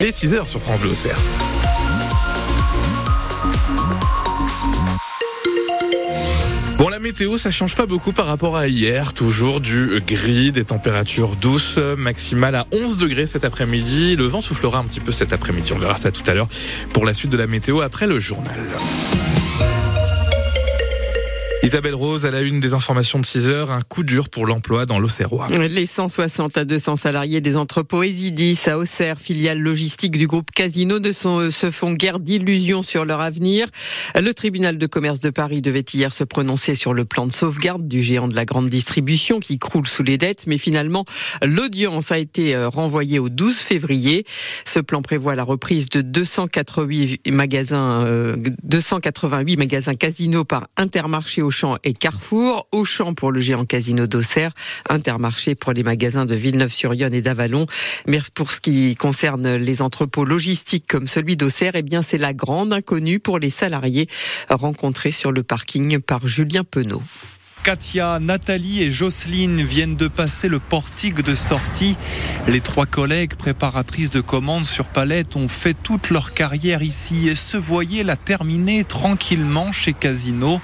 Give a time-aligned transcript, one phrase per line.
[0.00, 1.18] Les 6 heures sur France Bleu Auxerre.
[6.76, 9.12] Bon, la météo, ça change pas beaucoup par rapport à hier.
[9.12, 14.14] Toujours du gris, des températures douces, maximales à 11 degrés cet après-midi.
[14.14, 15.72] Le vent soufflera un petit peu cet après-midi.
[15.72, 16.46] On verra ça tout à l'heure
[16.92, 18.54] pour la suite de la météo après le journal.
[21.64, 24.86] Isabelle Rose, à la une des informations de 6 heures, un coup dur pour l'emploi
[24.86, 25.48] dans l'Auxerrois.
[25.48, 31.00] Les 160 à 200 salariés des entrepôts Esidis à Auxerre, filiale logistique du groupe Casino,
[31.00, 33.66] ne sont, se font guère d'illusions sur leur avenir.
[34.14, 37.88] Le tribunal de commerce de Paris devait hier se prononcer sur le plan de sauvegarde
[37.88, 41.04] du géant de la grande distribution qui croule sous les dettes, mais finalement,
[41.42, 44.24] l'audience a été euh, renvoyée au 12 février.
[44.64, 51.78] Ce plan prévoit la reprise de 288 magasins, euh, 288 magasins Casino par Intermarché Auchan
[51.82, 54.52] et Carrefour, Auchan pour le géant Casino d'Auxerre,
[54.90, 57.64] Intermarché pour les magasins de Villeneuve-sur-Yonne et d'Avalon.
[58.06, 62.34] Mais pour ce qui concerne les entrepôts logistiques comme celui d'Auxerre, eh bien c'est la
[62.34, 64.08] grande inconnue pour les salariés
[64.50, 67.02] rencontrés sur le parking par Julien Penaud.
[67.68, 71.98] Katia, Nathalie et Jocelyne viennent de passer le portique de sortie.
[72.46, 77.34] Les trois collègues préparatrices de commandes sur palette ont fait toute leur carrière ici et
[77.34, 80.62] se voyaient la terminer tranquillement chez Casino.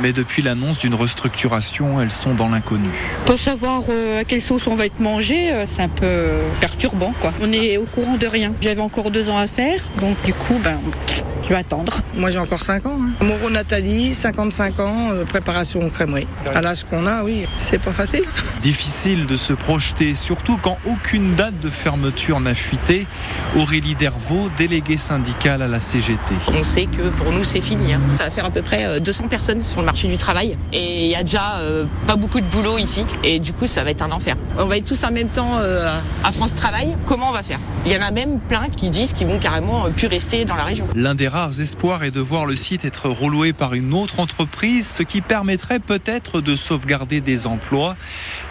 [0.00, 2.90] Mais depuis l'annonce d'une restructuration, elles sont dans l'inconnu.
[3.24, 6.28] Pas savoir euh, à quelle sauce on va être mangé, euh, c'est un peu
[6.60, 7.14] perturbant.
[7.22, 7.32] Quoi.
[7.40, 8.52] On est au courant de rien.
[8.60, 10.78] J'avais encore deux ans à faire, donc du coup, ben,
[11.44, 11.92] je vais attendre.
[12.16, 12.98] Moi j'ai encore 5 ans.
[13.00, 13.24] Hein.
[13.24, 16.26] Moreau Nathalie, 55 ans, euh, préparation crèmerie.
[16.54, 18.24] À l'âge qu'on a, oui, c'est pas facile.
[18.62, 23.06] Difficile de se projeter, surtout quand aucune date de fermeture n'a fuité.
[23.56, 26.34] Aurélie Dervaux, déléguée syndicale à la CGT.
[26.48, 27.92] On sait que pour nous c'est fini.
[27.94, 28.00] Hein.
[28.16, 30.56] Ça va faire à peu près 200 personnes sur le marché du travail.
[30.72, 33.04] Et il y a déjà euh, pas beaucoup de boulot ici.
[33.22, 34.36] Et du coup ça va être un enfer.
[34.58, 36.96] On va être tous en même temps euh, à France Travail.
[37.06, 37.58] Comment on va faire?
[37.86, 40.64] Il y en a même plein qui disent qu'ils vont carrément plus rester dans la
[40.64, 40.86] région.
[40.94, 44.86] L'un des rares espoirs est de voir le site être reloué par une autre entreprise,
[44.86, 47.96] ce qui permettrait peut-être de sauvegarder des emplois.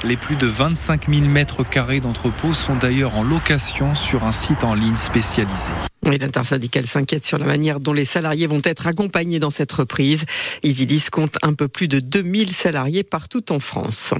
[0.03, 4.65] Les plus de 25 000 mètres carrés d'entrepôts sont d'ailleurs en location sur un site
[4.65, 5.71] en ligne spécialisé.
[6.11, 10.25] Et l'intersyndicale s'inquiète sur la manière dont les salariés vont être accompagnés dans cette reprise.
[10.61, 14.13] Isidis compte un peu plus de 2000 salariés partout en France.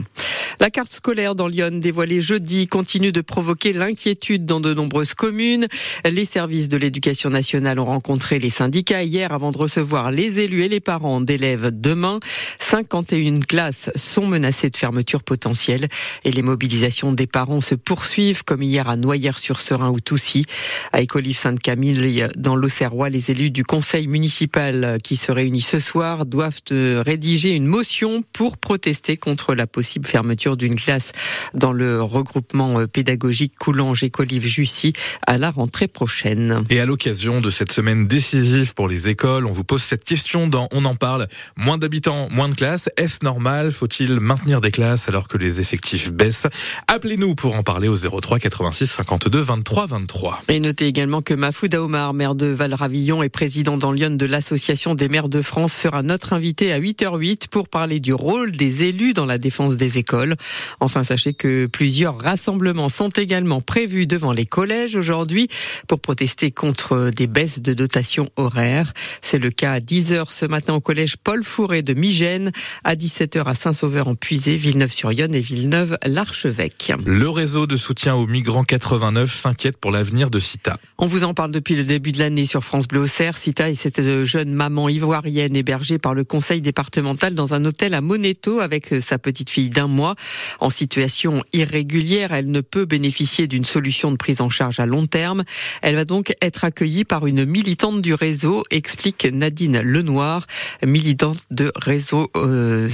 [0.60, 5.68] La carte scolaire dans Lyon dévoilée jeudi continue de provoquer l'inquiétude dans de nombreuses communes.
[6.10, 10.64] Les services de l'éducation nationale ont rencontré les syndicats hier avant de recevoir les élus
[10.64, 12.20] et les parents d'élèves demain.
[12.60, 15.88] 51 classes sont menacées de fermeture potentielle
[16.24, 20.46] et les mobilisations des parents se poursuivent comme hier à Noyères-sur-Serein ou Toussy.
[20.92, 21.38] À Écolive
[21.73, 27.56] Sainte-Camille dans l'Auxerrois, les élus du conseil municipal qui se réunissent ce soir doivent rédiger
[27.56, 31.13] une motion pour protester contre la possible fermeture d'une classe
[31.56, 34.94] dans le regroupement pédagogique Coulanges Écolive Jussy
[35.25, 36.63] à la rentrée prochaine.
[36.69, 40.47] Et à l'occasion de cette semaine décisive pour les écoles, on vous pose cette question
[40.47, 41.28] dans On en parle.
[41.57, 42.90] Moins d'habitants, moins de classes.
[42.97, 43.72] Est-ce normal?
[43.72, 46.47] Faut-il maintenir des classes alors que les effectifs baissent?
[46.88, 50.44] Appelez-nous pour en parler au 03 86 52 23 23.
[50.50, 54.96] Et notez également que Mafouda Omar, maire de Valravillon et président dans Lyon de l'Association
[54.96, 59.13] des maires de France, sera notre invité à 8h08 pour parler du rôle des élus
[59.13, 60.35] dans la défense des écoles.
[60.81, 65.47] Enfin, sachez que plusieurs rassemblements sont également prévus devant les collèges aujourd'hui
[65.88, 68.91] pour protester contre des baisses de dotation horaire.
[69.22, 72.52] C'est le cas à 10h ce matin au collège Paul Fourré de Migène,
[72.84, 76.91] à 17h à Saint-Sauveur en Puisée, Villeneuve-sur-Yonne et Villeneuve-l'Archevêque.
[77.06, 80.78] Le réseau de soutien aux migrants 89 s'inquiète pour l'avenir de Cita.
[80.97, 83.38] On vous en parle depuis le début de l'année sur France Bleu Auxerre.
[83.38, 88.02] Cita est cette jeune maman ivoirienne hébergée par le conseil départemental dans un hôtel à
[88.02, 90.16] Moneto avec sa petite fille d'un mois.
[90.59, 95.06] En situation irrégulière, elle ne peut bénéficier d'une solution de prise en charge à long
[95.06, 95.44] terme.
[95.81, 100.47] Elle va donc être accueillie par une militante du réseau, explique Nadine Lenoir,
[100.84, 102.90] militante de réseau euh,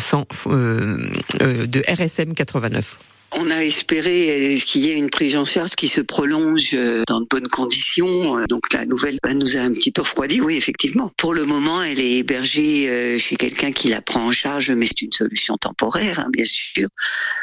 [0.48, 0.98] euh,
[1.42, 3.09] euh, de RSM 89.
[3.32, 6.76] On a espéré qu'il y ait une prise en charge qui se prolonge
[7.08, 8.44] dans de bonnes conditions.
[8.48, 11.12] Donc la nouvelle nous a un petit peu refroidi, oui, effectivement.
[11.18, 15.02] Pour le moment, elle est hébergée chez quelqu'un qui la prend en charge, mais c'est
[15.04, 16.88] une solution temporaire, hein, bien sûr.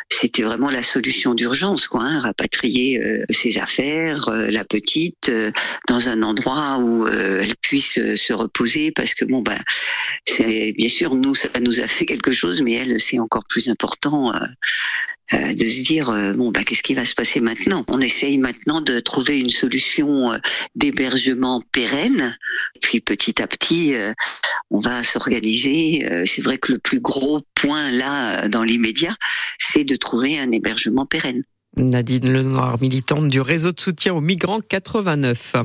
[0.08, 5.50] C'était vraiment la solution d'urgence, quoi, hein, rapatrier euh, ses affaires, euh, la petite, euh,
[5.88, 9.58] dans un endroit où elle puisse se reposer, parce que bon, ben,
[10.26, 13.68] c'est bien sûr nous, ça nous a fait quelque chose, mais elle, c'est encore plus
[13.68, 14.30] important
[15.34, 17.84] euh, de se dire euh, bon bah qu'est-ce qui va se passer maintenant?
[17.88, 20.38] On essaye maintenant de trouver une solution euh,
[20.76, 22.36] d'hébergement pérenne,
[22.80, 23.94] puis petit à petit
[24.70, 26.06] on va s'organiser.
[26.26, 29.16] C'est vrai que le plus gros point là dans l'immédiat,
[29.58, 31.42] c'est de trouver un hébergement pérenne.
[31.78, 35.56] Nadine Lenoir, militante du réseau de soutien aux migrants 89.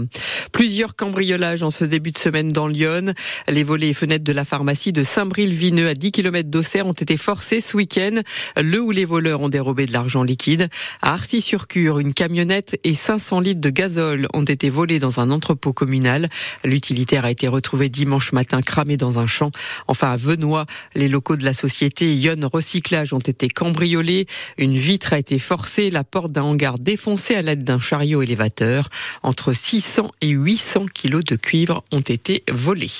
[0.52, 3.14] Plusieurs cambriolages en ce début de semaine dans Lyon.
[3.48, 7.16] Les volets et fenêtres de la pharmacie de Saint-Bril-Vineux à 10 km d'Auxerre ont été
[7.16, 8.20] forcés ce week-end.
[8.62, 10.68] Le où les voleurs ont dérobé de l'argent liquide.
[11.02, 15.72] À Arcy-sur-Cure, une camionnette et 500 litres de gazole ont été volés dans un entrepôt
[15.72, 16.28] communal.
[16.66, 19.52] L'utilitaire a été retrouvé dimanche matin cramé dans un champ.
[19.88, 24.26] Enfin, à Venoy, les locaux de la société Lyon Recyclage ont été cambriolés.
[24.58, 28.90] Une vitre a été forcée porte d'un hangar défoncé à l'aide d'un chariot élévateur.
[29.24, 32.92] Entre 600 et 800 kilos de cuivre ont été volés.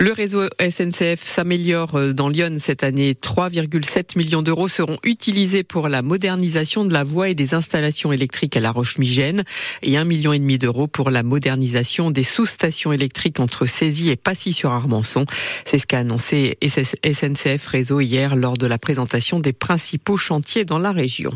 [0.00, 3.12] Le réseau SNCF s'améliore euh, dans Lyon cette année.
[3.12, 8.56] 3,7 millions d'euros seront utilisés pour la modernisation de la voie et des installations électriques
[8.56, 9.44] à La Roche-Migène
[9.82, 15.26] et 1,5 million d'euros pour la modernisation des sous-stations électriques entre Césy et Passy-sur-Armançon.
[15.64, 20.80] C'est ce qu'a annoncé SNCF Réseau hier lors de la présentation des principaux chantiers dans
[20.80, 21.30] la région.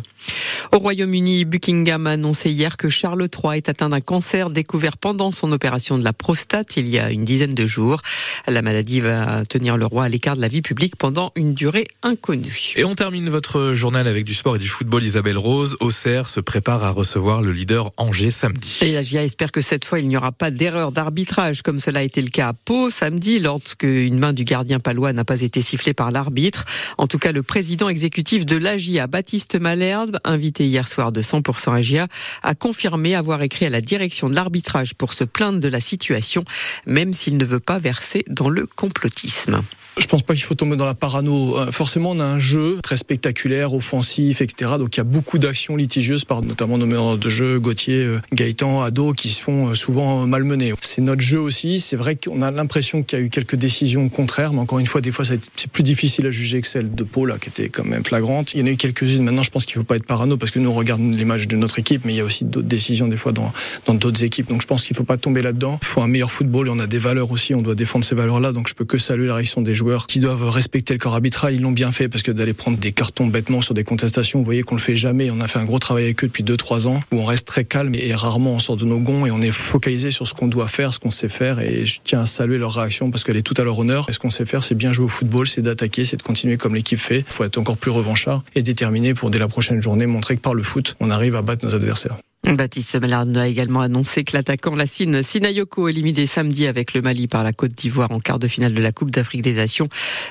[0.72, 5.32] Au Royaume-Uni, Buckingham a annoncé hier que Charles III est atteint d'un cancer découvert pendant
[5.32, 8.02] son opération de la prostate il y a une dizaine de jours.
[8.46, 11.86] La maladie va tenir le roi à l'écart de la vie publique pendant une durée
[12.02, 12.74] inconnue.
[12.76, 15.02] Et on termine votre journal avec du sport et du football.
[15.02, 18.78] Isabelle Rose, Auxerre se prépare à recevoir le leader Angers samedi.
[18.82, 22.00] Et la GIA espère que cette fois il n'y aura pas d'erreur d'arbitrage comme cela
[22.00, 25.42] a été le cas à Pau samedi lorsque une main du gardien palois n'a pas
[25.42, 26.64] été sifflée par l'arbitre.
[26.96, 30.18] En tout cas, le président exécutif de l'AGIA, Baptiste Malherbe,
[30.64, 32.08] hier soir de 100% AGIA,
[32.42, 36.44] a confirmé avoir écrit à la direction de l'arbitrage pour se plaindre de la situation,
[36.86, 39.62] même s'il ne veut pas verser dans le complotisme.
[39.98, 41.58] Je pense pas qu'il faut tomber dans la parano.
[41.58, 44.72] Euh, forcément, on a un jeu très spectaculaire, offensif, etc.
[44.78, 48.20] Donc il y a beaucoup d'actions litigieuses par notamment nos meneurs de jeu, Gauthier, euh,
[48.32, 50.72] Gaëtan, Ado, qui se font euh, souvent malmener.
[50.80, 51.80] C'est notre jeu aussi.
[51.80, 54.86] C'est vrai qu'on a l'impression qu'il y a eu quelques décisions contraires, mais encore une
[54.86, 57.84] fois, des fois, c'est plus difficile à juger que celle de Paul, qui était quand
[57.84, 58.54] même flagrante.
[58.54, 59.24] Il y en a eu quelques-unes.
[59.24, 61.48] Maintenant, je pense qu'il faut pas être parano parce que nous on regarde les matchs
[61.48, 63.52] de notre équipe, mais il y a aussi d'autres décisions des fois dans
[63.86, 64.48] dans d'autres équipes.
[64.48, 65.78] Donc je pense qu'il faut pas tomber là-dedans.
[65.82, 67.54] Il faut un meilleur football et on a des valeurs aussi.
[67.54, 68.52] On doit défendre ces valeurs-là.
[68.52, 71.54] Donc je peux que saluer la réaction des joueurs qui doivent respecter le corps arbitral,
[71.54, 74.44] ils l'ont bien fait parce que d'aller prendre des cartons bêtement sur des contestations, vous
[74.44, 75.30] voyez qu'on le fait jamais.
[75.30, 77.64] On a fait un gros travail avec eux depuis 2-3 ans où on reste très
[77.64, 80.48] calme et rarement on sort de nos gonds et on est focalisé sur ce qu'on
[80.48, 83.36] doit faire, ce qu'on sait faire et je tiens à saluer leur réaction parce qu'elle
[83.36, 84.06] est tout à leur honneur.
[84.08, 86.56] Et ce qu'on sait faire, c'est bien jouer au football, c'est d'attaquer, c'est de continuer
[86.56, 87.18] comme l'équipe fait.
[87.18, 90.40] Il faut être encore plus revanchard et déterminé pour dès la prochaine journée montrer que
[90.40, 92.16] par le foot, on arrive à battre nos adversaires.
[92.56, 97.44] Baptiste Mellard a également annoncé que l'attaquant Lassine Sinayoko, éliminé samedi avec le Mali par
[97.44, 99.88] la Côte d'Ivoire en quart de finale de la Coupe d'Afrique des Nations,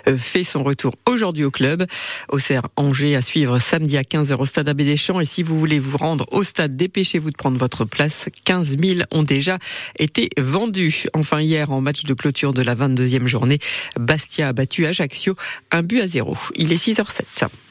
[0.08, 1.86] euh, fait son retour aujourd'hui au club.
[2.30, 4.88] Auxerre Angers à suivre samedi à 15h au stade Abbé.
[4.88, 8.30] Et si vous voulez vous rendre au stade, dépêchez-vous de prendre votre place.
[8.46, 9.60] 15 000 ont déjà
[10.00, 11.06] été vendus.
[11.14, 13.60] Enfin, hier, en match de clôture de la 22e journée,
[14.00, 15.36] Bastia a battu Ajaccio
[15.72, 16.36] un but à zéro.
[16.56, 17.48] Il est 6h07.